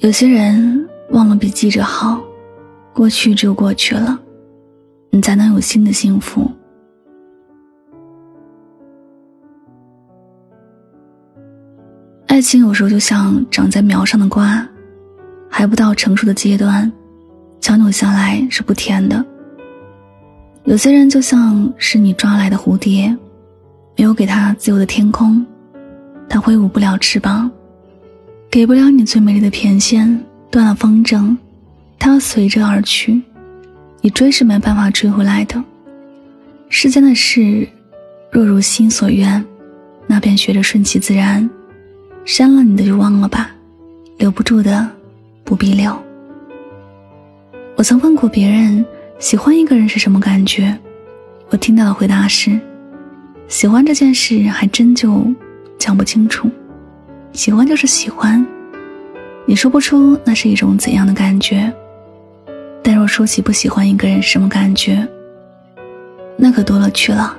[0.00, 2.20] 有些人忘了比记着好，
[2.92, 4.18] 过去就过去了，
[5.10, 6.50] 你才能有新的幸福。
[12.26, 14.68] 爱情有时候就像长在苗上的瓜，
[15.48, 16.92] 还不到成熟的阶段，
[17.58, 19.24] 强扭下来是不甜的。
[20.64, 23.08] 有些人就像是你抓来的蝴蝶，
[23.96, 25.44] 没有给他自由的天空，
[26.28, 27.50] 他挥舞不了翅膀。
[28.50, 30.18] 给不了你最美丽的翩跹，
[30.50, 31.36] 断了风筝，
[31.98, 33.20] 它随着而去，
[34.00, 35.62] 你追是没办法追回来的。
[36.68, 37.68] 世间的事，
[38.30, 39.44] 若如心所愿，
[40.06, 41.48] 那便学着顺其自然。
[42.24, 43.50] 删了你的就忘了吧，
[44.18, 44.88] 留不住的
[45.44, 45.96] 不必留。
[47.76, 48.84] 我曾问过别人，
[49.18, 50.76] 喜欢一个人是什么感觉？
[51.50, 52.58] 我听到的回答是：
[53.48, 55.32] 喜欢这件事还真就
[55.78, 56.50] 讲不清楚。
[57.36, 58.44] 喜欢就是喜欢，
[59.44, 61.70] 你说不出那是一种怎样的感觉。
[62.82, 65.06] 但若说起不喜欢一个人什么感觉，
[66.38, 67.36] 那可多了去了。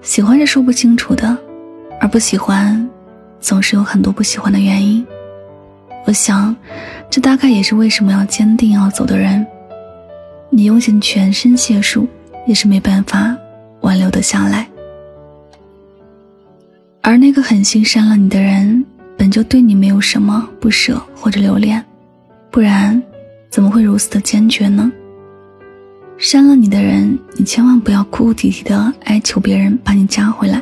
[0.00, 1.36] 喜欢是说不清楚的，
[2.00, 2.88] 而不喜欢，
[3.40, 5.04] 总是有很多不喜欢的原因。
[6.06, 6.54] 我想，
[7.10, 9.44] 这大概也是为什么要坚定要走的人，
[10.50, 12.06] 你用尽全身解数，
[12.46, 13.36] 也是没办法
[13.80, 14.68] 挽留得下来。
[17.00, 18.84] 而那个狠心删了你的人。
[19.22, 21.80] 本就对你没有什么不舍或者留恋，
[22.50, 23.00] 不然
[23.48, 24.90] 怎么会如此的坚决呢？
[26.18, 30.60] 删了你的人，你千万不要哭哭啼啼的哀求别人把你加回来。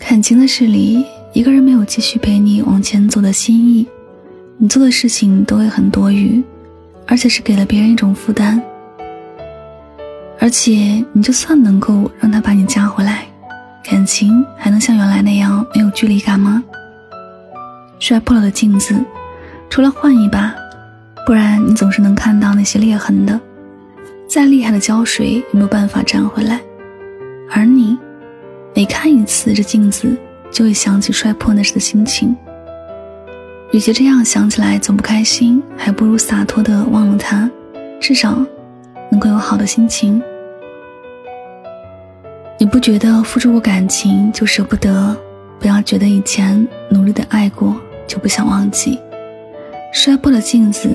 [0.00, 3.86] 感情的事里，一个人没有继续陪你往前走的心意，
[4.56, 6.42] 你做的事情都会很多余，
[7.06, 8.60] 而且是给了别人一种负担。
[10.40, 13.24] 而且，你就算能够让他把你加回来，
[13.84, 16.64] 感情还能像原来那样没有距离感吗？
[17.98, 18.94] 摔破了的镜子，
[19.68, 20.54] 除了换一把，
[21.26, 23.38] 不然你总是能看到那些裂痕的。
[24.28, 26.60] 再厉害的胶水也没有办法粘回来。
[27.50, 27.98] 而你，
[28.74, 30.16] 每看一次这镜子，
[30.50, 32.36] 就会想起摔破那时的心情。
[33.72, 37.50] 与其这样想起来总不开心，还不如洒脱的忘了它，
[38.00, 38.38] 至少
[39.10, 40.22] 能够有好的心情。
[42.58, 45.16] 你不觉得付出过感情就舍不得？
[45.60, 47.74] 不要觉得以前努力的爱过。
[48.08, 48.98] 就不想忘记，
[49.92, 50.88] 摔破了镜子，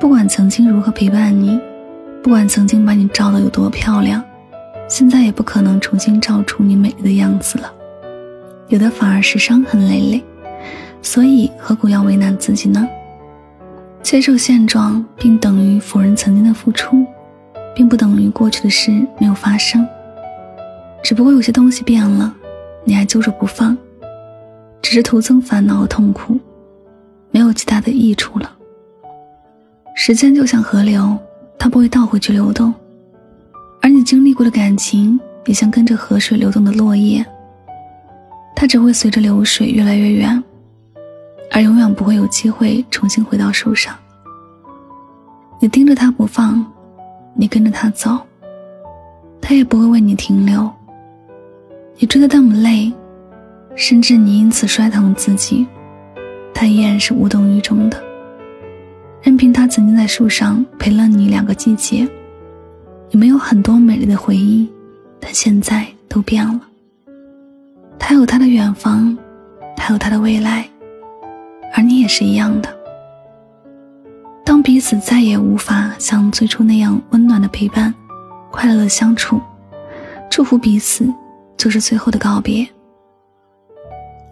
[0.00, 1.60] 不管曾经如何陪伴你，
[2.22, 4.24] 不管曾经把你照的有多漂亮，
[4.88, 7.70] 现在也不可能重新照出你美丽的样子了。
[8.68, 10.24] 有的反而是伤痕累累，
[11.02, 12.88] 所以何苦要为难自己呢？
[14.00, 17.04] 接受现状，并等于否认曾经的付出，
[17.74, 19.86] 并不等于过去的事没有发生，
[21.02, 22.32] 只不过有些东西变了，
[22.84, 23.76] 你还揪着不放。
[24.88, 26.40] 只是徒增烦恼和痛苦，
[27.30, 28.50] 没有其他的益处了。
[29.94, 31.14] 时间就像河流，
[31.58, 32.72] 它不会倒回去流动，
[33.82, 37.22] 而你经历过的感情也像跟着河水流动的落叶，
[38.56, 40.42] 它只会随着流水越来越远，
[41.50, 43.94] 而永远不会有机会重新回到树上。
[45.60, 46.64] 你盯着它不放，
[47.34, 48.18] 你跟着它走，
[49.38, 50.66] 它也不会为你停留。
[51.98, 52.90] 你追得那么累。
[53.74, 55.66] 甚至你因此摔疼自己，
[56.52, 58.02] 他依然是无动于衷的，
[59.22, 62.08] 任凭他曾经在树上陪了你两个季节，
[63.10, 64.68] 你没有很多美丽的回忆？
[65.20, 66.60] 但现在都变了。
[67.98, 69.16] 他有他的远方，
[69.76, 70.68] 他有他的未来，
[71.74, 72.76] 而你也是一样的。
[74.44, 77.92] 当彼此再也无法像最初那样温暖的陪伴，
[78.50, 79.40] 快乐的相处，
[80.30, 81.12] 祝福彼此，
[81.56, 82.66] 就是最后的告别。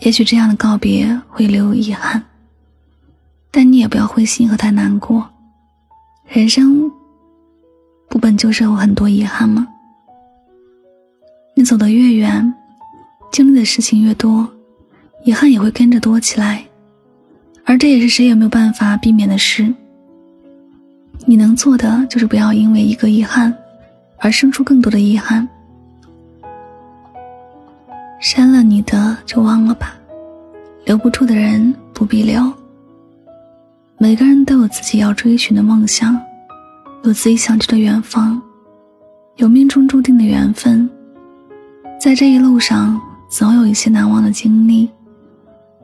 [0.00, 2.22] 也许这样的告别会留有遗憾，
[3.50, 5.28] 但你也不要灰心和太难过。
[6.26, 6.90] 人生
[8.08, 9.66] 不本就是有很多遗憾吗？
[11.54, 12.54] 你走得越远，
[13.30, 14.46] 经历的事情越多，
[15.24, 16.64] 遗憾也会跟着多起来，
[17.64, 19.72] 而这也是谁也没有办法避免的事。
[21.24, 23.56] 你能做的就是不要因为一个遗憾
[24.18, 25.48] 而生出更多的遗憾。
[28.20, 29.93] 删了你的就忘了吧，
[30.84, 32.52] 留不住的人不必留。
[33.98, 36.20] 每个人都有自己要追寻的梦想，
[37.04, 38.40] 有自己想去的远方，
[39.36, 40.88] 有命中注定的缘分。
[41.98, 43.00] 在这一路上，
[43.30, 44.90] 总有一些难忘的经历。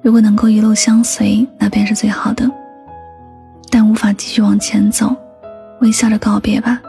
[0.02, 2.50] 如果能够一路相随，那便是最好的。
[3.70, 5.16] 但无法继续往前走，
[5.80, 6.80] 微笑着告别吧。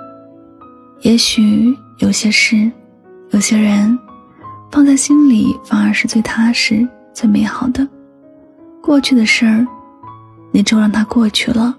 [1.01, 2.69] 也许有些事，
[3.29, 3.97] 有些人。
[4.73, 7.85] 放在心里反而是最踏实、最美好的。
[8.81, 9.65] 过去的事儿，
[10.51, 11.73] 你就让它过去了，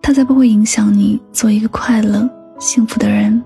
[0.00, 2.28] 它才不会影响你做一个快乐、
[2.58, 3.42] 幸福的人。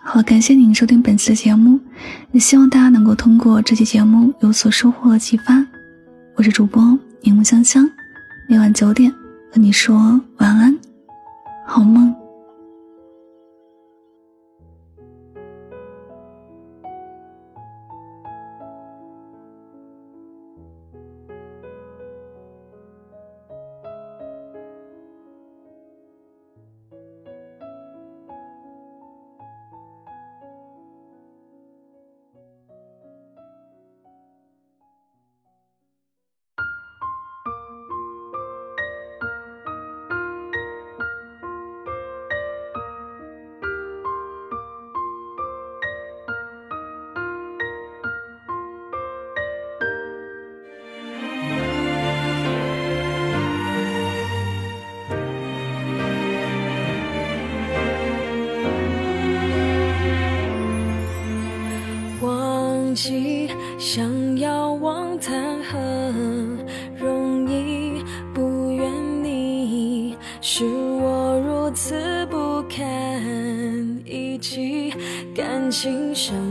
[0.00, 1.78] 好，感谢您收听本次的节目，
[2.30, 5.66] 也希望大家能够通过这期节目有所收获和启发。
[6.36, 6.80] 我是主播
[7.22, 7.84] 柠檬香香，
[8.48, 9.10] 每晚九点
[9.52, 10.75] 和你说晚安，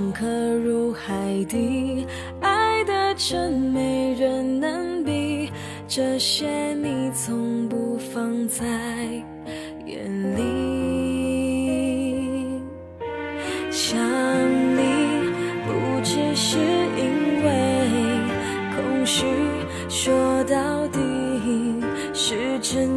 [0.05, 2.05] 深刻入海底，
[2.39, 5.49] 爱的真没人能比，
[5.87, 8.63] 这些你从不放在
[9.83, 10.43] 眼里。
[13.71, 13.97] 想
[14.75, 15.31] 你
[15.65, 15.73] 不
[16.03, 17.49] 只是因为
[18.75, 19.25] 空虚。
[19.89, 20.99] 说到底
[22.13, 22.87] 是真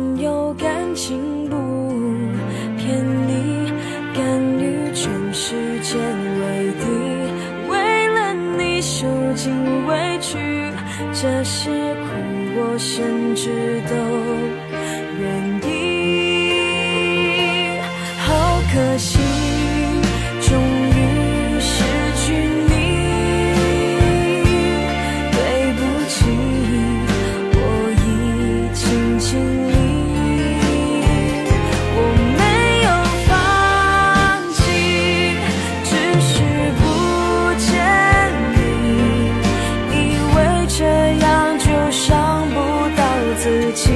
[43.78, 43.92] 息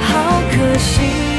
[0.00, 1.35] 好可惜。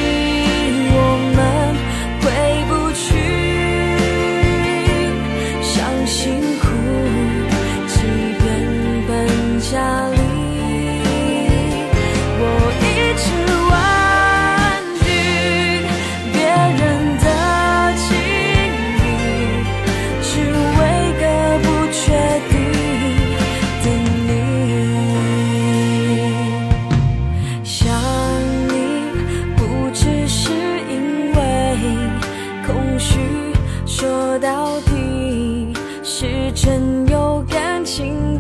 [34.57, 35.71] 到底
[36.04, 38.36] 是真有感情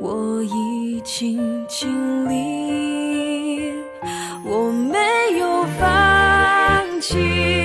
[0.00, 1.88] 我已经尽
[2.28, 3.72] 力，
[4.44, 4.98] 我没
[5.38, 7.59] 有放弃。